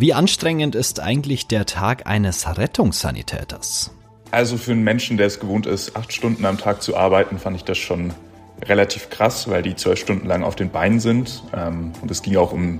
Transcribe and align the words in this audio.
Wie 0.00 0.14
anstrengend 0.14 0.76
ist 0.76 1.00
eigentlich 1.00 1.48
der 1.48 1.66
Tag 1.66 2.06
eines 2.06 2.56
Rettungssanitäters? 2.56 3.90
Also 4.30 4.56
für 4.56 4.70
einen 4.70 4.84
Menschen, 4.84 5.16
der 5.16 5.26
es 5.26 5.40
gewohnt 5.40 5.66
ist, 5.66 5.96
acht 5.96 6.12
Stunden 6.12 6.44
am 6.44 6.56
Tag 6.56 6.82
zu 6.82 6.96
arbeiten, 6.96 7.40
fand 7.40 7.56
ich 7.56 7.64
das 7.64 7.78
schon 7.78 8.14
relativ 8.62 9.10
krass, 9.10 9.50
weil 9.50 9.62
die 9.64 9.74
zwölf 9.74 9.98
Stunden 9.98 10.28
lang 10.28 10.44
auf 10.44 10.54
den 10.54 10.70
Beinen 10.70 11.00
sind. 11.00 11.42
Ähm, 11.52 11.94
und 12.00 12.12
es 12.12 12.22
ging 12.22 12.36
auch 12.36 12.52
um 12.52 12.78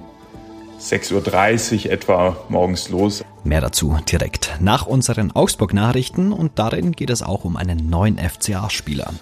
6.30 0.79 1.87
Uhr 1.87 1.91
etwa 1.91 2.37
morgens 2.49 2.89
los. 2.89 3.25
Mehr 3.43 3.63
dazu 3.63 3.99
direkt 4.09 4.55
nach 4.61 4.87
unseren 4.87 5.33
Augsburg-Nachrichten 5.33 6.33
und 6.33 6.61
darin 6.61 6.93
geht 6.93 7.11
es 7.11 7.25
auch 7.25 7.45
um 7.45 7.57
einen 7.57 7.91
neuen 7.91 8.17
FCA-Spieler. 8.17 9.13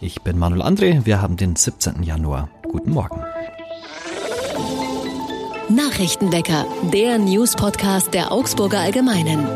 Ich 0.00 0.22
bin 0.22 0.38
Manuel 0.38 0.62
André, 0.62 1.04
wir 1.04 1.20
haben 1.20 1.36
den 1.36 1.56
17. 1.56 2.02
Januar. 2.02 2.48
Guten 2.62 2.92
Morgen. 2.92 3.22
Nachrichtenwecker, 5.68 6.66
der 6.92 7.18
News-Podcast 7.18 8.12
der 8.12 8.32
Augsburger 8.32 8.80
Allgemeinen. 8.80 9.46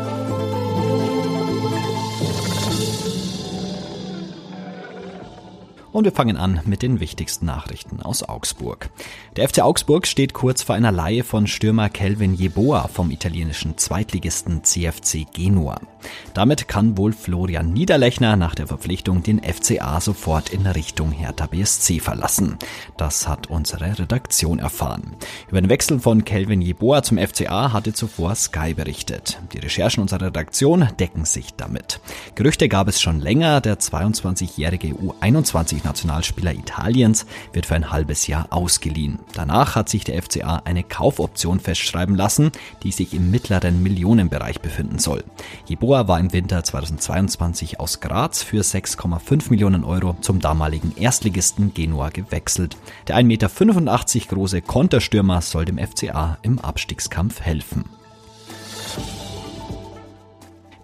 Und 5.91 6.03
wir 6.03 6.11
fangen 6.11 6.37
an 6.37 6.61
mit 6.65 6.81
den 6.81 6.99
wichtigsten 6.99 7.45
Nachrichten 7.45 8.01
aus 8.01 8.23
Augsburg. 8.23 8.89
Der 9.35 9.49
FC 9.49 9.61
Augsburg 9.61 10.07
steht 10.07 10.33
kurz 10.33 10.63
vor 10.63 10.75
einer 10.75 10.91
Leihe 10.91 11.23
von 11.23 11.47
Stürmer 11.47 11.89
Kelvin 11.89 12.33
Jeboa 12.33 12.87
vom 12.87 13.11
italienischen 13.11 13.77
Zweitligisten 13.77 14.63
CFC 14.63 15.25
Genua. 15.33 15.81
Damit 16.33 16.67
kann 16.67 16.97
wohl 16.97 17.13
Florian 17.13 17.73
Niederlechner 17.73 18.35
nach 18.35 18.55
der 18.55 18.67
Verpflichtung 18.67 19.23
den 19.23 19.41
FCA 19.41 19.99
sofort 20.01 20.49
in 20.49 20.65
Richtung 20.67 21.11
Hertha 21.11 21.47
BSC 21.47 21.99
verlassen. 21.99 22.57
Das 22.97 23.27
hat 23.27 23.47
unsere 23.47 23.99
Redaktion 23.99 24.59
erfahren. 24.59 25.15
Über 25.49 25.61
den 25.61 25.69
Wechsel 25.69 25.99
von 25.99 26.25
Kelvin 26.25 26.61
Jeboa 26.61 27.03
zum 27.03 27.17
FCA 27.17 27.73
hatte 27.73 27.93
zuvor 27.93 28.35
Sky 28.35 28.73
berichtet. 28.73 29.39
Die 29.53 29.59
Recherchen 29.59 30.01
unserer 30.01 30.27
Redaktion 30.27 30.87
decken 30.99 31.25
sich 31.25 31.53
damit. 31.55 31.99
Gerüchte 32.35 32.69
gab 32.69 32.87
es 32.87 33.01
schon 33.01 33.19
länger. 33.19 33.61
Der 33.61 33.79
22-jährige 33.79 34.89
U21 34.89 35.83
Nationalspieler 35.83 36.53
Italiens 36.53 37.25
wird 37.53 37.65
für 37.65 37.75
ein 37.75 37.91
halbes 37.91 38.27
Jahr 38.27 38.47
ausgeliehen. 38.51 39.19
Danach 39.33 39.75
hat 39.75 39.89
sich 39.89 40.03
der 40.03 40.21
FCA 40.21 40.61
eine 40.65 40.83
Kaufoption 40.83 41.59
festschreiben 41.59 42.15
lassen, 42.15 42.51
die 42.83 42.91
sich 42.91 43.13
im 43.13 43.31
mittleren 43.31 43.81
Millionenbereich 43.81 44.61
befinden 44.61 44.99
soll. 44.99 45.23
Jeboa 45.65 45.96
war 46.05 46.19
im 46.19 46.33
Winter 46.33 46.63
2022 46.63 47.79
aus 47.79 48.01
Graz 48.01 48.43
für 48.43 48.61
6,5 48.61 49.49
Millionen 49.49 49.85
Euro 49.85 50.17
zum 50.19 50.41
damaligen 50.41 50.93
Erstligisten 50.97 51.73
Genua 51.73 52.09
gewechselt. 52.09 52.75
Der 53.07 53.15
1,85 53.15 53.23
Meter 53.23 54.35
große 54.35 54.61
Konterstürmer 54.61 55.41
soll 55.41 55.63
dem 55.63 55.77
FCA 55.77 56.37
im 56.41 56.59
Abstiegskampf 56.59 57.39
helfen. 57.39 57.85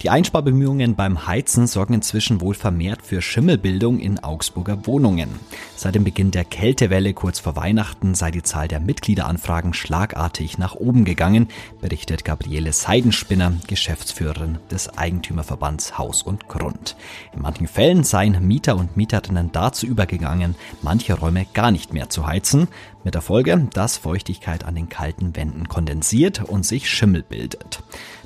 Die 0.03 0.09
Einsparbemühungen 0.09 0.95
beim 0.95 1.27
Heizen 1.27 1.65
sorgen 1.65 1.93
inzwischen 1.93 2.41
wohl 2.41 2.55
vermehrt 2.55 3.01
für 3.01 3.21
Schimmelbildung 3.21 3.99
in 3.99 4.21
Augsburger 4.21 4.85
Wohnungen. 4.85 5.29
Seit 5.77 5.95
dem 5.95 6.03
Beginn 6.03 6.29
der 6.29 6.43
Kältewelle 6.43 7.13
kurz 7.13 7.39
vor 7.39 7.55
Weihnachten 7.55 8.13
sei 8.13 8.29
die 8.29 8.43
Zahl 8.43 8.67
der 8.67 8.81
Mitgliederanfragen 8.81 9.73
schlagartig 9.73 10.57
nach 10.57 10.75
oben 10.75 11.05
gegangen, 11.05 11.47
berichtet 11.79 12.25
Gabriele 12.25 12.73
Seidenspinner, 12.73 13.53
Geschäftsführerin 13.67 14.57
des 14.69 14.89
Eigentümerverbands 14.97 15.97
Haus 15.97 16.21
und 16.21 16.49
Grund. 16.49 16.97
In 17.33 17.41
manchen 17.41 17.67
Fällen 17.67 18.03
seien 18.03 18.45
Mieter 18.45 18.75
und 18.75 18.97
Mieterinnen 18.97 19.53
dazu 19.53 19.85
übergegangen, 19.85 20.55
manche 20.81 21.13
Räume 21.13 21.45
gar 21.53 21.71
nicht 21.71 21.93
mehr 21.93 22.09
zu 22.09 22.27
heizen, 22.27 22.67
mit 23.05 23.15
der 23.15 23.21
Folge, 23.21 23.69
dass 23.73 23.97
Feuchtigkeit 23.97 24.65
an 24.65 24.75
den 24.75 24.89
kalten 24.89 25.35
Wänden 25.37 25.69
kondensiert 25.69 26.43
und 26.43 26.65
sich 26.65 26.89
Schimmel 26.89 27.23
bildet. 27.23 27.83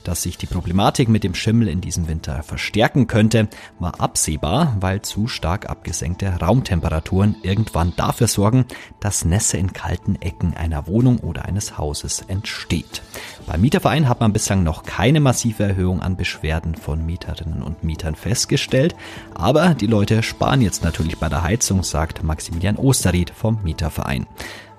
Dass 0.07 0.21
sich 0.21 0.37
die 0.37 0.45
Problematik 0.45 1.09
mit 1.09 1.25
dem 1.25 1.35
Schimmel 1.35 1.67
in 1.67 1.81
diesem 1.81 2.07
Winter 2.07 2.41
verstärken 2.41 3.07
könnte, 3.07 3.49
war 3.77 3.99
absehbar, 3.99 4.77
weil 4.79 5.01
zu 5.01 5.27
stark 5.27 5.69
abgesenkte 5.69 6.27
Raumtemperaturen 6.27 7.35
irgendwann 7.43 7.91
dafür 7.97 8.27
sorgen, 8.27 8.63
dass 9.01 9.25
Nässe 9.25 9.57
in 9.57 9.73
kalten 9.73 10.15
Ecken 10.21 10.55
einer 10.55 10.87
Wohnung 10.87 11.17
oder 11.17 11.43
eines 11.43 11.77
Hauses 11.77 12.21
entsteht. 12.29 13.01
Beim 13.47 13.59
Mieterverein 13.59 14.07
hat 14.07 14.21
man 14.21 14.31
bislang 14.31 14.63
noch 14.63 14.83
keine 14.83 15.19
massive 15.19 15.63
Erhöhung 15.63 16.01
an 16.01 16.15
Beschwerden 16.15 16.75
von 16.75 17.05
Mieterinnen 17.05 17.61
und 17.61 17.83
Mietern 17.83 18.15
festgestellt, 18.15 18.95
aber 19.35 19.73
die 19.73 19.87
Leute 19.87 20.23
sparen 20.23 20.61
jetzt 20.61 20.85
natürlich 20.85 21.17
bei 21.17 21.27
der 21.27 21.43
Heizung, 21.43 21.83
sagt 21.83 22.23
Maximilian 22.23 22.77
Osterried 22.77 23.29
vom 23.29 23.61
Mieterverein. 23.61 24.25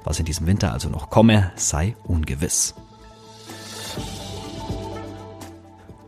Was 0.05 0.21
in 0.21 0.25
diesem 0.25 0.47
Winter 0.47 0.73
also 0.73 0.89
noch 0.89 1.11
komme, 1.11 1.53
sei 1.55 1.97
ungewiss. 2.05 2.75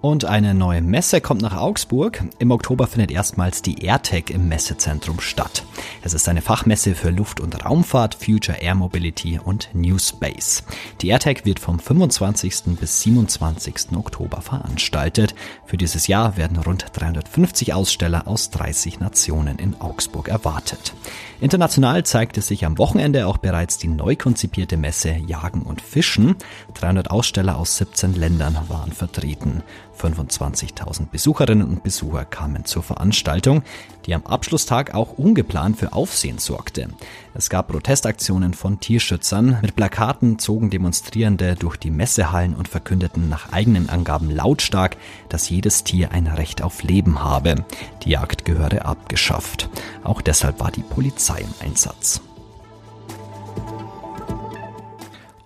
Und 0.02 0.24
eine 0.24 0.54
neue 0.54 0.80
Messe 0.80 1.20
kommt 1.20 1.42
nach 1.42 1.54
Augsburg. 1.54 2.24
Im 2.38 2.52
Oktober 2.52 2.86
findet 2.86 3.10
erstmals 3.10 3.60
die 3.60 3.84
AirTech 3.84 4.30
im 4.30 4.48
Messezentrum 4.48 5.20
statt. 5.20 5.62
Es 6.02 6.14
ist 6.14 6.26
eine 6.26 6.40
Fachmesse 6.40 6.94
für 6.94 7.10
Luft- 7.10 7.38
und 7.38 7.66
Raumfahrt, 7.66 8.14
Future 8.14 8.56
Air 8.58 8.76
Mobility 8.76 9.38
und 9.38 9.68
New 9.74 9.98
Space. 9.98 10.62
Die 11.02 11.08
AirTech 11.08 11.44
wird 11.44 11.58
vom 11.58 11.78
25. 11.78 12.78
bis 12.80 13.02
27. 13.02 13.94
Oktober 13.94 14.40
veranstaltet. 14.40 15.34
Für 15.66 15.76
dieses 15.76 16.06
Jahr 16.06 16.38
werden 16.38 16.56
rund 16.56 16.86
350 16.94 17.74
Aussteller 17.74 18.26
aus 18.26 18.48
30 18.48 19.00
Nationen 19.00 19.58
in 19.58 19.78
Augsburg 19.82 20.28
erwartet. 20.28 20.94
International 21.40 22.04
zeigte 22.04 22.42
sich 22.42 22.64
am 22.66 22.78
Wochenende 22.78 23.26
auch 23.26 23.38
bereits 23.38 23.78
die 23.78 23.88
neu 23.88 24.14
konzipierte 24.14 24.76
Messe 24.76 25.10
Jagen 25.26 25.62
und 25.62 25.80
Fischen. 25.80 26.36
300 26.74 27.10
Aussteller 27.10 27.56
aus 27.56 27.76
17 27.78 28.14
Ländern 28.14 28.58
waren 28.68 28.92
vertreten. 28.92 29.62
25.000 30.00 31.06
Besucherinnen 31.10 31.68
und 31.68 31.82
Besucher 31.82 32.24
kamen 32.24 32.64
zur 32.64 32.82
Veranstaltung, 32.82 33.62
die 34.06 34.14
am 34.14 34.24
Abschlusstag 34.24 34.94
auch 34.94 35.12
ungeplant 35.18 35.76
für 35.76 35.92
Aufsehen 35.92 36.38
sorgte. 36.38 36.88
Es 37.34 37.50
gab 37.50 37.68
Protestaktionen 37.68 38.54
von 38.54 38.80
Tierschützern. 38.80 39.58
Mit 39.62 39.76
Plakaten 39.76 40.38
zogen 40.38 40.70
Demonstrierende 40.70 41.54
durch 41.54 41.76
die 41.76 41.90
Messehallen 41.90 42.54
und 42.54 42.68
verkündeten 42.68 43.28
nach 43.28 43.52
eigenen 43.52 43.88
Angaben 43.88 44.30
lautstark, 44.30 44.96
dass 45.28 45.48
jedes 45.48 45.84
Tier 45.84 46.12
ein 46.12 46.26
Recht 46.26 46.62
auf 46.62 46.82
Leben 46.82 47.22
habe. 47.22 47.64
Die 48.04 48.10
Jagd 48.10 48.44
gehöre 48.44 48.86
abgeschafft. 48.86 49.68
Auch 50.02 50.22
deshalb 50.22 50.60
war 50.60 50.70
die 50.70 50.82
Polizei 50.82 51.40
im 51.40 51.66
Einsatz. 51.66 52.20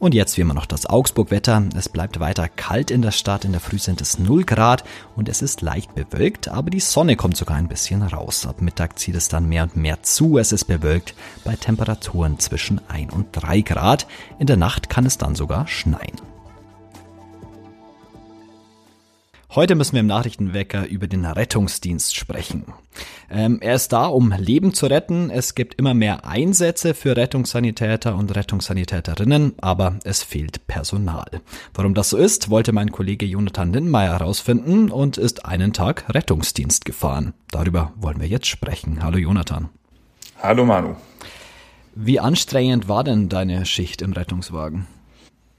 Und 0.04 0.12
jetzt 0.12 0.36
wie 0.36 0.42
immer 0.42 0.52
noch 0.52 0.66
das 0.66 0.84
Augsburg-Wetter. 0.84 1.62
Es 1.78 1.88
bleibt 1.88 2.20
weiter 2.20 2.46
kalt 2.46 2.90
in 2.90 3.00
der 3.00 3.10
Stadt. 3.10 3.46
In 3.46 3.52
der 3.52 3.60
Früh 3.62 3.78
sind 3.78 4.02
es 4.02 4.18
0 4.18 4.44
Grad 4.44 4.84
und 5.16 5.30
es 5.30 5.40
ist 5.40 5.62
leicht 5.62 5.94
bewölkt, 5.94 6.48
aber 6.48 6.68
die 6.68 6.80
Sonne 6.80 7.16
kommt 7.16 7.38
sogar 7.38 7.56
ein 7.56 7.68
bisschen 7.68 8.02
raus. 8.02 8.44
Ab 8.44 8.60
Mittag 8.60 8.98
zieht 8.98 9.14
es 9.14 9.28
dann 9.28 9.48
mehr 9.48 9.62
und 9.62 9.78
mehr 9.78 10.02
zu. 10.02 10.36
Es 10.36 10.52
ist 10.52 10.66
bewölkt 10.66 11.14
bei 11.42 11.56
Temperaturen 11.56 12.38
zwischen 12.38 12.82
1 12.86 13.14
und 13.14 13.28
3 13.32 13.62
Grad. 13.62 14.06
In 14.38 14.46
der 14.46 14.58
Nacht 14.58 14.90
kann 14.90 15.06
es 15.06 15.16
dann 15.16 15.34
sogar 15.34 15.66
schneien. 15.68 16.33
Heute 19.54 19.76
müssen 19.76 19.92
wir 19.92 20.00
im 20.00 20.08
Nachrichtenwecker 20.08 20.88
über 20.88 21.06
den 21.06 21.24
Rettungsdienst 21.24 22.16
sprechen. 22.16 22.64
Ähm, 23.30 23.58
er 23.60 23.76
ist 23.76 23.92
da, 23.92 24.06
um 24.06 24.32
Leben 24.36 24.74
zu 24.74 24.86
retten. 24.86 25.30
Es 25.30 25.54
gibt 25.54 25.76
immer 25.76 25.94
mehr 25.94 26.26
Einsätze 26.26 26.92
für 26.92 27.16
Rettungssanitäter 27.16 28.16
und 28.16 28.34
Rettungssanitäterinnen, 28.34 29.54
aber 29.60 30.00
es 30.02 30.24
fehlt 30.24 30.66
Personal. 30.66 31.40
Warum 31.72 31.94
das 31.94 32.10
so 32.10 32.16
ist, 32.16 32.50
wollte 32.50 32.72
mein 32.72 32.90
Kollege 32.90 33.26
Jonathan 33.26 33.72
Lindmeier 33.72 34.18
herausfinden 34.18 34.90
und 34.90 35.18
ist 35.18 35.46
einen 35.46 35.72
Tag 35.72 36.12
Rettungsdienst 36.12 36.84
gefahren. 36.84 37.32
Darüber 37.52 37.92
wollen 37.94 38.20
wir 38.20 38.26
jetzt 38.26 38.48
sprechen. 38.48 39.04
Hallo 39.04 39.18
Jonathan. 39.18 39.68
Hallo 40.42 40.64
Manu. 40.64 40.96
Wie 41.94 42.18
anstrengend 42.18 42.88
war 42.88 43.04
denn 43.04 43.28
deine 43.28 43.66
Schicht 43.66 44.02
im 44.02 44.14
Rettungswagen? 44.14 44.88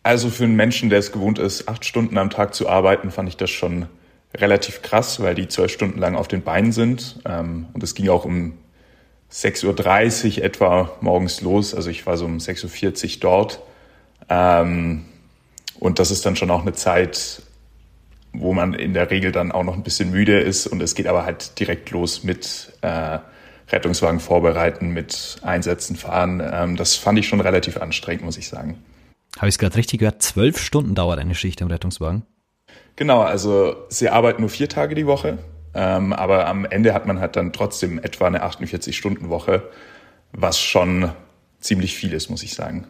Also 0.06 0.30
für 0.30 0.44
einen 0.44 0.56
Menschen, 0.56 0.92
der 0.92 1.00
es 1.00 1.12
gewohnt 1.12 1.40
ist, 1.40 1.68
acht 1.68 1.84
Stunden 1.84 2.20
am 2.20 2.30
Tag 2.30 2.54
zu 2.54 2.70
arbeiten, 2.70 3.10
fand 3.10 3.28
ich 3.28 3.38
das 3.38 3.50
schon 3.50 3.88
relativ 4.36 4.84
krass, 4.84 5.20
weil 5.20 5.34
die 5.34 5.48
zwölf 5.48 5.72
Stunden 5.72 5.98
lang 5.98 6.16
auf 6.16 6.28
den 6.28 6.44
Beinen 6.44 6.72
sind. 6.72 7.20
Ähm, 7.26 7.66
und 7.74 7.82
es 7.82 7.96
ging 7.96 8.10
auch 8.10 8.24
um 8.24 8.54
6.30 9.32 10.38
Uhr 10.38 10.44
etwa 10.44 10.92
morgens 11.02 11.42
los. 11.42 11.74
Also 11.74 11.90
ich 11.90 12.06
war 12.06 12.18
so 12.18 12.26
um 12.26 12.38
6.40 12.38 13.16
Uhr 13.16 13.20
dort. 13.20 13.62
Ähm, 14.30 15.06
und 15.80 15.98
das 15.98 16.12
ist 16.12 16.24
dann 16.24 16.36
schon 16.36 16.52
auch 16.52 16.62
eine 16.62 16.74
Zeit, 16.74 17.42
wo 18.32 18.54
man 18.54 18.76
in 18.76 18.94
der 18.94 19.10
Regel 19.10 19.32
dann 19.32 19.52
auch 19.52 19.64
noch 19.64 19.74
ein 19.74 19.82
bisschen 19.82 20.12
müde 20.12 20.40
ist. 20.40 20.68
Und 20.68 20.84
es 20.84 20.94
geht 20.94 21.08
aber 21.08 21.26
halt 21.26 21.60
direkt 21.60 21.90
los 21.90 22.24
mit 22.24 22.74
äh, 22.82 23.18
Rettungswagen 23.72 24.20
vorbereiten, 24.20 24.90
mit 24.90 25.38
Einsätzen 25.42 25.96
fahren. 25.96 26.44
Ähm, 26.46 26.76
das 26.76 26.94
fand 26.94 27.18
ich 27.18 27.28
schon 27.28 27.42
relativ 27.42 27.78
anstrengend, 27.78 28.24
muss 28.24 28.38
ich 28.38 28.48
sagen. 28.48 28.84
Habe 29.38 29.48
ich 29.48 29.56
es 29.56 29.60
gerade 29.60 29.76
richtig 29.76 30.00
gehört? 30.00 30.22
Zwölf 30.22 30.58
Stunden 30.58 30.96
dauert 30.96 31.20
eine 31.20 31.36
Schicht 31.36 31.62
im 31.62 31.68
Rettungswagen? 31.68 32.24
Genau, 32.96 33.22
also 33.22 33.76
sie 33.90 34.10
arbeiten 34.10 34.42
nur 34.42 34.50
vier 34.50 34.70
Tage 34.70 34.96
die 34.96 35.06
Woche, 35.06 35.38
ähm, 35.74 36.14
aber 36.14 36.48
am 36.48 36.66
Ende 36.66 36.94
hat 36.94 37.06
man 37.06 37.20
halt 37.20 37.36
dann 37.36 37.52
trotzdem 37.52 38.00
etwa 38.00 38.28
eine 38.28 38.46
48-Stunden-Woche, 38.46 39.64
was 40.32 40.60
schon 40.60 41.12
ziemlich 41.60 41.96
viel 41.96 42.14
ist, 42.14 42.30
muss 42.30 42.44
ich 42.44 42.54
sagen. 42.54 42.88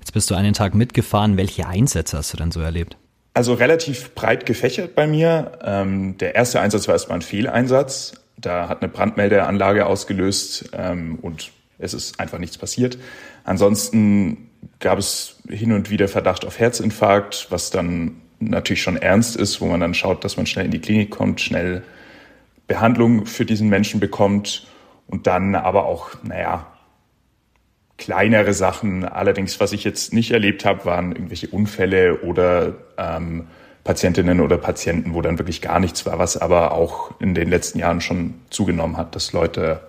Jetzt 0.00 0.12
bist 0.12 0.30
du 0.30 0.34
einen 0.34 0.54
Tag 0.54 0.74
mitgefahren. 0.74 1.36
Welche 1.36 1.68
Einsätze 1.68 2.16
hast 2.16 2.32
du 2.32 2.36
denn 2.36 2.50
so 2.50 2.60
erlebt? 2.60 2.96
Also 3.34 3.54
relativ 3.54 4.14
breit 4.14 4.46
gefächert 4.46 4.96
bei 4.96 5.06
mir. 5.06 5.52
Ähm, 5.62 6.18
der 6.18 6.34
erste 6.34 6.60
Einsatz 6.60 6.88
war 6.88 6.94
erstmal 6.94 7.18
ein 7.18 7.22
Fehleinsatz. 7.22 8.14
Da 8.36 8.68
hat 8.68 8.82
eine 8.82 8.90
Brandmeldeanlage 8.90 9.86
ausgelöst 9.86 10.70
ähm, 10.72 11.18
und 11.22 11.52
es 11.78 11.94
ist 11.94 12.18
einfach 12.18 12.38
nichts 12.38 12.58
passiert. 12.58 12.98
Ansonsten 13.48 14.50
gab 14.78 14.98
es 14.98 15.40
hin 15.48 15.72
und 15.72 15.88
wieder 15.88 16.06
Verdacht 16.06 16.44
auf 16.44 16.58
Herzinfarkt, 16.58 17.46
was 17.48 17.70
dann 17.70 18.20
natürlich 18.40 18.82
schon 18.82 18.98
ernst 18.98 19.36
ist, 19.36 19.62
wo 19.62 19.66
man 19.66 19.80
dann 19.80 19.94
schaut, 19.94 20.22
dass 20.22 20.36
man 20.36 20.44
schnell 20.44 20.66
in 20.66 20.70
die 20.70 20.80
Klinik 20.80 21.10
kommt, 21.10 21.40
schnell 21.40 21.82
Behandlung 22.66 23.24
für 23.24 23.46
diesen 23.46 23.70
Menschen 23.70 24.00
bekommt 24.00 24.66
und 25.06 25.26
dann 25.26 25.54
aber 25.54 25.86
auch, 25.86 26.10
naja, 26.22 26.66
kleinere 27.96 28.52
Sachen. 28.52 29.06
Allerdings, 29.06 29.58
was 29.60 29.72
ich 29.72 29.82
jetzt 29.82 30.12
nicht 30.12 30.30
erlebt 30.30 30.66
habe, 30.66 30.84
waren 30.84 31.12
irgendwelche 31.12 31.48
Unfälle 31.48 32.20
oder 32.20 32.74
ähm, 32.98 33.46
Patientinnen 33.82 34.40
oder 34.40 34.58
Patienten, 34.58 35.14
wo 35.14 35.22
dann 35.22 35.38
wirklich 35.38 35.62
gar 35.62 35.80
nichts 35.80 36.04
war, 36.04 36.18
was 36.18 36.36
aber 36.36 36.72
auch 36.72 37.18
in 37.18 37.34
den 37.34 37.48
letzten 37.48 37.78
Jahren 37.78 38.02
schon 38.02 38.34
zugenommen 38.50 38.98
hat, 38.98 39.16
dass 39.16 39.32
Leute 39.32 39.80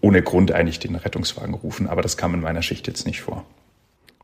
ohne 0.00 0.22
Grund 0.22 0.52
eigentlich 0.52 0.78
den 0.78 0.94
Rettungswagen 0.94 1.54
rufen. 1.54 1.88
Aber 1.88 2.02
das 2.02 2.16
kam 2.16 2.34
in 2.34 2.40
meiner 2.40 2.62
Schicht 2.62 2.86
jetzt 2.86 3.06
nicht 3.06 3.22
vor. 3.22 3.44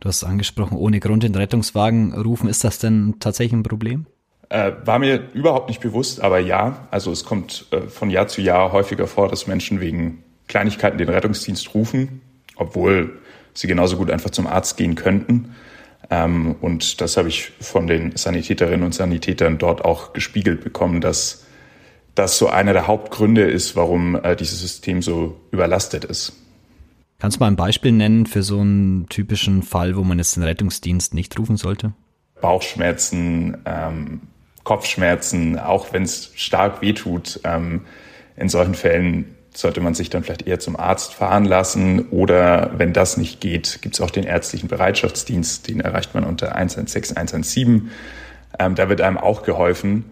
Du 0.00 0.08
hast 0.08 0.24
angesprochen, 0.24 0.76
ohne 0.76 1.00
Grund 1.00 1.22
den 1.22 1.34
Rettungswagen 1.34 2.14
rufen. 2.14 2.48
Ist 2.48 2.64
das 2.64 2.78
denn 2.78 3.16
tatsächlich 3.20 3.52
ein 3.52 3.62
Problem? 3.62 4.06
Äh, 4.48 4.72
war 4.84 4.98
mir 4.98 5.30
überhaupt 5.34 5.68
nicht 5.68 5.80
bewusst, 5.80 6.20
aber 6.20 6.38
ja. 6.38 6.88
Also 6.90 7.12
es 7.12 7.24
kommt 7.24 7.66
äh, 7.70 7.82
von 7.82 8.10
Jahr 8.10 8.26
zu 8.28 8.40
Jahr 8.40 8.72
häufiger 8.72 9.06
vor, 9.06 9.28
dass 9.28 9.46
Menschen 9.46 9.80
wegen 9.80 10.24
Kleinigkeiten 10.48 10.98
den 10.98 11.08
Rettungsdienst 11.08 11.74
rufen 11.74 12.22
obwohl 12.60 13.18
sie 13.54 13.66
genauso 13.66 13.96
gut 13.96 14.10
einfach 14.10 14.30
zum 14.30 14.46
Arzt 14.46 14.76
gehen 14.76 14.94
könnten. 14.94 15.56
Ähm, 16.10 16.54
und 16.60 17.00
das 17.00 17.16
habe 17.16 17.28
ich 17.28 17.52
von 17.60 17.86
den 17.86 18.16
Sanitäterinnen 18.16 18.84
und 18.84 18.94
Sanitätern 18.94 19.58
dort 19.58 19.84
auch 19.84 20.12
gespiegelt 20.12 20.62
bekommen, 20.62 21.00
dass 21.00 21.46
das 22.14 22.38
so 22.38 22.48
einer 22.48 22.72
der 22.72 22.86
Hauptgründe 22.86 23.42
ist, 23.42 23.76
warum 23.76 24.16
äh, 24.16 24.36
dieses 24.36 24.60
System 24.60 25.02
so 25.02 25.40
überlastet 25.50 26.04
ist. 26.04 26.32
Kannst 27.18 27.36
du 27.36 27.40
mal 27.40 27.48
ein 27.48 27.56
Beispiel 27.56 27.92
nennen 27.92 28.26
für 28.26 28.42
so 28.42 28.60
einen 28.60 29.06
typischen 29.08 29.62
Fall, 29.62 29.96
wo 29.96 30.02
man 30.02 30.18
jetzt 30.18 30.36
den 30.36 30.42
Rettungsdienst 30.42 31.14
nicht 31.14 31.38
rufen 31.38 31.56
sollte? 31.56 31.92
Bauchschmerzen, 32.40 33.58
ähm, 33.66 34.22
Kopfschmerzen, 34.64 35.58
auch 35.58 35.92
wenn 35.92 36.02
es 36.02 36.32
stark 36.34 36.80
wehtut. 36.80 37.40
Ähm, 37.44 37.82
in 38.36 38.48
solchen 38.48 38.74
Fällen 38.74 39.36
sollte 39.54 39.80
man 39.80 39.94
sich 39.94 40.10
dann 40.10 40.22
vielleicht 40.22 40.46
eher 40.46 40.60
zum 40.60 40.76
Arzt 40.76 41.12
fahren 41.12 41.44
lassen 41.44 42.08
oder 42.08 42.70
wenn 42.78 42.92
das 42.92 43.16
nicht 43.16 43.40
geht, 43.40 43.80
gibt 43.82 43.96
es 43.96 44.00
auch 44.00 44.10
den 44.10 44.24
ärztlichen 44.24 44.68
Bereitschaftsdienst, 44.68 45.68
den 45.68 45.80
erreicht 45.80 46.14
man 46.14 46.24
unter 46.24 46.54
116, 46.54 47.16
117. 47.16 47.90
Ähm, 48.58 48.74
da 48.74 48.88
wird 48.88 49.00
einem 49.00 49.18
auch 49.18 49.42
geholfen, 49.42 50.04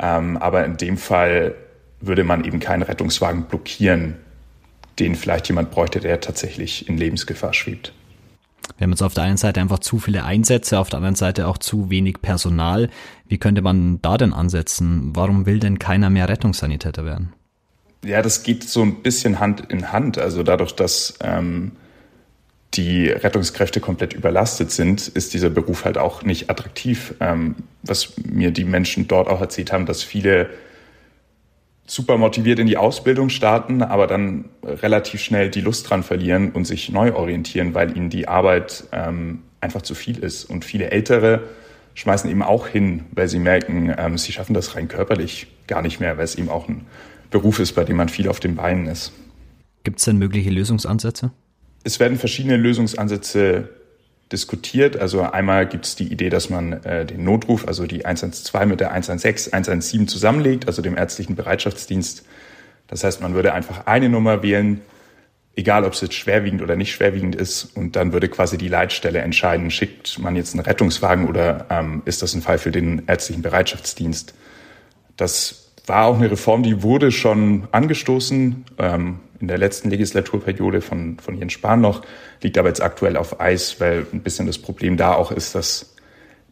ähm, 0.00 0.36
aber 0.36 0.64
in 0.64 0.76
dem 0.76 0.96
Fall 0.96 1.54
würde 2.00 2.24
man 2.24 2.44
eben 2.44 2.60
keinen 2.60 2.82
Rettungswagen 2.82 3.44
blockieren, 3.44 4.16
den 4.98 5.14
vielleicht 5.14 5.48
jemand 5.48 5.70
bräuchte, 5.70 6.00
der 6.00 6.20
tatsächlich 6.20 6.88
in 6.88 6.96
Lebensgefahr 6.96 7.52
schwebt. 7.52 7.92
Wir 8.78 8.84
haben 8.84 8.92
jetzt 8.92 9.02
auf 9.02 9.14
der 9.14 9.24
einen 9.24 9.36
Seite 9.36 9.60
einfach 9.60 9.80
zu 9.80 9.98
viele 9.98 10.24
Einsätze, 10.24 10.78
auf 10.78 10.88
der 10.88 10.98
anderen 10.98 11.14
Seite 11.14 11.48
auch 11.48 11.58
zu 11.58 11.90
wenig 11.90 12.22
Personal. 12.22 12.88
Wie 13.28 13.38
könnte 13.38 13.62
man 13.62 14.00
da 14.00 14.16
denn 14.16 14.32
ansetzen? 14.32 15.10
Warum 15.14 15.44
will 15.44 15.58
denn 15.58 15.78
keiner 15.78 16.08
mehr 16.08 16.28
Rettungssanitäter 16.28 17.04
werden? 17.04 17.32
Ja, 18.04 18.22
das 18.22 18.42
geht 18.42 18.64
so 18.64 18.82
ein 18.82 19.02
bisschen 19.02 19.40
Hand 19.40 19.70
in 19.70 19.92
Hand. 19.92 20.16
Also 20.16 20.42
dadurch, 20.42 20.72
dass 20.72 21.18
ähm, 21.22 21.72
die 22.74 23.08
Rettungskräfte 23.08 23.80
komplett 23.80 24.12
überlastet 24.12 24.70
sind, 24.70 25.08
ist 25.08 25.34
dieser 25.34 25.50
Beruf 25.50 25.84
halt 25.84 25.98
auch 25.98 26.22
nicht 26.22 26.50
attraktiv. 26.50 27.14
Ähm, 27.20 27.56
was 27.82 28.14
mir 28.16 28.52
die 28.52 28.64
Menschen 28.64 29.08
dort 29.08 29.28
auch 29.28 29.40
erzählt 29.40 29.72
haben, 29.72 29.86
dass 29.86 30.02
viele 30.02 30.50
super 31.86 32.16
motiviert 32.16 32.60
in 32.60 32.68
die 32.68 32.76
Ausbildung 32.76 33.30
starten, 33.30 33.82
aber 33.82 34.06
dann 34.06 34.44
relativ 34.62 35.20
schnell 35.20 35.50
die 35.50 35.60
Lust 35.60 35.90
dran 35.90 36.04
verlieren 36.04 36.52
und 36.52 36.64
sich 36.64 36.90
neu 36.90 37.14
orientieren, 37.14 37.74
weil 37.74 37.96
ihnen 37.96 38.10
die 38.10 38.28
Arbeit 38.28 38.84
ähm, 38.92 39.42
einfach 39.60 39.82
zu 39.82 39.96
viel 39.96 40.18
ist. 40.18 40.44
Und 40.44 40.64
viele 40.64 40.92
Ältere 40.92 41.42
schmeißen 41.94 42.30
eben 42.30 42.44
auch 42.44 42.68
hin, 42.68 43.04
weil 43.10 43.26
sie 43.26 43.40
merken, 43.40 43.92
ähm, 43.98 44.18
sie 44.18 44.30
schaffen 44.30 44.54
das 44.54 44.76
rein 44.76 44.86
körperlich 44.86 45.48
gar 45.66 45.82
nicht 45.82 45.98
mehr, 45.98 46.16
weil 46.16 46.24
es 46.24 46.36
eben 46.36 46.48
auch 46.48 46.68
ein 46.68 46.86
Beruf 47.30 47.58
ist, 47.58 47.72
bei 47.72 47.84
dem 47.84 47.96
man 47.96 48.08
viel 48.08 48.28
auf 48.28 48.38
den 48.38 48.54
Beinen 48.54 48.86
ist. 48.86 49.12
Gibt 49.82 49.98
es 49.98 50.04
denn 50.04 50.18
mögliche 50.18 50.50
Lösungsansätze? 50.50 51.32
Es 51.82 52.00
werden 52.00 52.18
verschiedene 52.18 52.56
Lösungsansätze 52.56 53.68
diskutiert. 54.32 54.96
Also 54.96 55.22
einmal 55.22 55.66
gibt 55.66 55.86
es 55.86 55.96
die 55.96 56.12
Idee, 56.12 56.30
dass 56.30 56.50
man 56.50 56.72
äh, 56.84 57.04
den 57.04 57.24
Notruf, 57.24 57.66
also 57.66 57.86
die 57.86 58.04
112 58.04 58.66
mit 58.66 58.80
der 58.80 58.92
116, 58.92 59.52
117 59.52 60.08
zusammenlegt, 60.08 60.66
also 60.66 60.82
dem 60.82 60.96
ärztlichen 60.96 61.34
Bereitschaftsdienst. 61.34 62.24
Das 62.86 63.04
heißt, 63.04 63.20
man 63.20 63.34
würde 63.34 63.54
einfach 63.54 63.86
eine 63.86 64.08
Nummer 64.08 64.42
wählen, 64.42 64.80
egal 65.56 65.84
ob 65.84 65.94
es 65.94 66.00
jetzt 66.00 66.14
schwerwiegend 66.14 66.62
oder 66.62 66.76
nicht 66.76 66.92
schwerwiegend 66.92 67.34
ist, 67.34 67.64
und 67.76 67.96
dann 67.96 68.12
würde 68.12 68.28
quasi 68.28 68.56
die 68.56 68.68
Leitstelle 68.68 69.20
entscheiden, 69.20 69.70
schickt 69.70 70.18
man 70.18 70.36
jetzt 70.36 70.54
einen 70.54 70.64
Rettungswagen 70.64 71.28
oder 71.28 71.66
ähm, 71.70 72.02
ist 72.04 72.22
das 72.22 72.34
ein 72.34 72.42
Fall 72.42 72.58
für 72.58 72.70
den 72.70 73.02
ärztlichen 73.06 73.42
Bereitschaftsdienst. 73.42 74.34
Das 75.16 75.69
war 75.90 76.06
auch 76.06 76.16
eine 76.16 76.30
Reform, 76.30 76.62
die 76.62 76.84
wurde 76.84 77.10
schon 77.10 77.66
angestoßen 77.72 78.64
ähm, 78.78 79.18
in 79.40 79.48
der 79.48 79.58
letzten 79.58 79.90
Legislaturperiode 79.90 80.80
von, 80.80 81.18
von 81.18 81.36
Jens 81.36 81.52
Spahn 81.52 81.80
noch, 81.80 82.02
liegt 82.42 82.56
aber 82.58 82.68
jetzt 82.68 82.80
aktuell 82.80 83.16
auf 83.16 83.40
Eis, 83.40 83.80
weil 83.80 84.06
ein 84.12 84.20
bisschen 84.20 84.46
das 84.46 84.58
Problem 84.58 84.96
da 84.96 85.14
auch 85.14 85.32
ist, 85.32 85.56
dass 85.56 85.96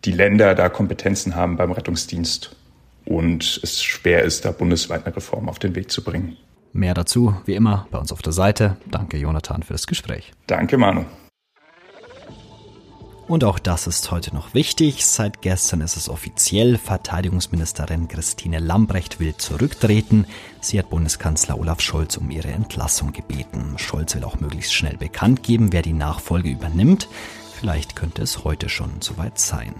die 0.04 0.10
Länder 0.10 0.56
da 0.56 0.68
Kompetenzen 0.68 1.36
haben 1.36 1.56
beim 1.56 1.70
Rettungsdienst 1.70 2.56
und 3.04 3.60
es 3.62 3.84
schwer 3.84 4.24
ist, 4.24 4.44
da 4.44 4.50
bundesweit 4.50 5.06
eine 5.06 5.14
Reform 5.14 5.48
auf 5.48 5.60
den 5.60 5.76
Weg 5.76 5.92
zu 5.92 6.02
bringen. 6.02 6.36
Mehr 6.72 6.94
dazu, 6.94 7.34
wie 7.46 7.54
immer, 7.54 7.86
bei 7.92 7.98
uns 7.98 8.12
auf 8.12 8.22
der 8.22 8.32
Seite. 8.32 8.76
Danke, 8.90 9.18
Jonathan, 9.18 9.62
für 9.62 9.72
das 9.72 9.86
Gespräch. 9.86 10.32
Danke, 10.48 10.78
Manu. 10.78 11.04
Und 13.28 13.44
auch 13.44 13.58
das 13.58 13.86
ist 13.86 14.10
heute 14.10 14.34
noch 14.34 14.54
wichtig. 14.54 15.04
Seit 15.04 15.42
gestern 15.42 15.82
ist 15.82 15.98
es 15.98 16.08
offiziell. 16.08 16.78
Verteidigungsministerin 16.78 18.08
Christine 18.08 18.58
Lambrecht 18.58 19.20
will 19.20 19.36
zurücktreten. 19.36 20.26
Sie 20.62 20.78
hat 20.78 20.88
Bundeskanzler 20.88 21.58
Olaf 21.58 21.82
Scholz 21.82 22.16
um 22.16 22.30
ihre 22.30 22.48
Entlassung 22.48 23.12
gebeten. 23.12 23.74
Scholz 23.76 24.14
will 24.14 24.24
auch 24.24 24.40
möglichst 24.40 24.72
schnell 24.72 24.96
bekannt 24.96 25.42
geben, 25.42 25.74
wer 25.74 25.82
die 25.82 25.92
Nachfolge 25.92 26.48
übernimmt. 26.48 27.06
Vielleicht 27.52 27.96
könnte 27.96 28.22
es 28.22 28.44
heute 28.44 28.70
schon 28.70 29.02
soweit 29.02 29.38
sein. 29.38 29.74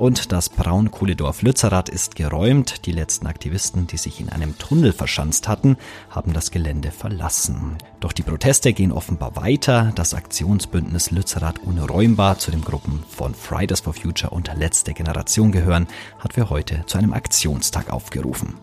Und 0.00 0.32
das 0.32 0.48
Braunkohledorf 0.48 1.42
Lützerath 1.42 1.90
ist 1.90 2.16
geräumt. 2.16 2.86
Die 2.86 2.92
letzten 2.92 3.26
Aktivisten, 3.26 3.86
die 3.86 3.98
sich 3.98 4.18
in 4.18 4.30
einem 4.30 4.56
Tunnel 4.56 4.94
verschanzt 4.94 5.46
hatten, 5.46 5.76
haben 6.08 6.32
das 6.32 6.50
Gelände 6.50 6.90
verlassen. 6.90 7.76
Doch 8.00 8.12
die 8.12 8.22
Proteste 8.22 8.72
gehen 8.72 8.92
offenbar 8.92 9.36
weiter. 9.36 9.92
Das 9.96 10.14
Aktionsbündnis 10.14 11.10
Lützerath 11.10 11.58
unräumbar, 11.58 12.38
zu 12.38 12.50
den 12.50 12.62
Gruppen 12.62 13.04
von 13.10 13.34
Fridays 13.34 13.80
for 13.80 13.92
Future 13.92 14.30
und 14.30 14.50
Letzte 14.56 14.94
Generation 14.94 15.52
gehören, 15.52 15.86
hat 16.18 16.32
für 16.32 16.48
heute 16.48 16.82
zu 16.86 16.96
einem 16.96 17.12
Aktionstag 17.12 17.90
aufgerufen. 17.90 18.54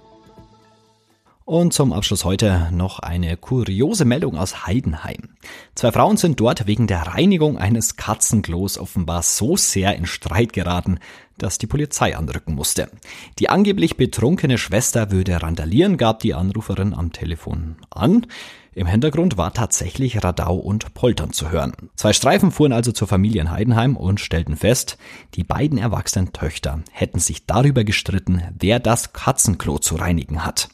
Und 1.48 1.72
zum 1.72 1.94
Abschluss 1.94 2.26
heute 2.26 2.68
noch 2.74 3.00
eine 3.00 3.38
kuriose 3.38 4.04
Meldung 4.04 4.38
aus 4.38 4.68
Heidenheim. 4.68 5.30
Zwei 5.76 5.94
Frauen 5.94 6.18
sind 6.18 6.42
dort 6.42 6.68
wegen 6.68 6.88
der 6.88 7.04
Reinigung 7.04 7.58
eines 7.58 7.96
Katzenklos 7.96 8.78
offenbar 8.78 9.24
so 9.24 9.56
sehr 9.56 9.96
in 9.96 10.06
Streit 10.06 10.52
geraten, 10.52 11.00
dass 11.38 11.58
die 11.58 11.66
Polizei 11.66 12.18
anrücken 12.18 12.54
musste. 12.54 12.92
Die 13.40 13.48
angeblich 13.48 13.96
betrunkene 13.96 14.58
Schwester 14.58 15.10
würde 15.10 15.42
randalieren, 15.42 15.96
gab 15.96 16.20
die 16.20 16.34
Anruferin 16.34 16.94
am 16.94 17.14
Telefon 17.14 17.78
an. 17.92 18.28
Im 18.74 18.88
Hintergrund 18.88 19.38
war 19.38 19.54
tatsächlich 19.54 20.22
Radau 20.26 20.58
und 20.58 20.96
Poltern 20.96 21.32
zu 21.32 21.50
hören. 21.50 21.72
Zwei 21.96 22.12
Streifen 22.12 22.52
fuhren 22.52 22.74
also 22.74 22.92
zur 22.92 23.08
Familie 23.08 23.40
in 23.40 23.52
Heidenheim 23.52 23.96
und 23.96 24.20
stellten 24.20 24.58
fest, 24.58 24.98
die 25.36 25.46
beiden 25.46 25.78
erwachsenen 25.78 26.34
Töchter 26.34 26.82
hätten 26.92 27.20
sich 27.20 27.46
darüber 27.46 27.86
gestritten, 27.86 28.44
wer 28.60 28.82
das 28.82 29.14
Katzenklo 29.14 29.80
zu 29.80 29.96
reinigen 29.96 30.44
hat. 30.44 30.68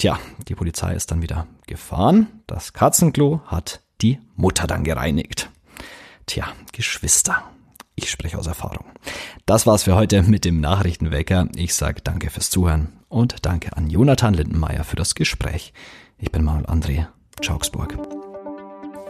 Tja, 0.00 0.18
die 0.48 0.54
Polizei 0.54 0.94
ist 0.94 1.10
dann 1.10 1.20
wieder 1.20 1.46
gefahren. 1.66 2.26
Das 2.46 2.72
Katzenklo 2.72 3.42
hat 3.44 3.82
die 4.00 4.18
Mutter 4.34 4.66
dann 4.66 4.82
gereinigt. 4.82 5.50
Tja, 6.24 6.46
Geschwister. 6.72 7.42
Ich 7.96 8.10
spreche 8.10 8.38
aus 8.38 8.46
Erfahrung. 8.46 8.86
Das 9.44 9.66
war's 9.66 9.82
für 9.82 9.96
heute 9.96 10.22
mit 10.22 10.46
dem 10.46 10.58
Nachrichtenwecker. 10.58 11.48
Ich 11.54 11.74
sage 11.74 12.00
danke 12.02 12.30
fürs 12.30 12.48
Zuhören 12.48 12.88
und 13.10 13.44
danke 13.44 13.76
an 13.76 13.90
Jonathan 13.90 14.32
Lindenmeier 14.32 14.84
für 14.84 14.96
das 14.96 15.14
Gespräch. 15.14 15.74
Ich 16.16 16.32
bin 16.32 16.44
Manuel 16.44 16.64
André. 16.64 17.08
Augsburg. 17.50 17.98